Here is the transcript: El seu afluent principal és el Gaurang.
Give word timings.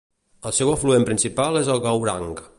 El 0.49 0.55
seu 0.59 0.71
afluent 0.71 1.07
principal 1.11 1.61
és 1.63 1.71
el 1.75 1.85
Gaurang. 1.89 2.33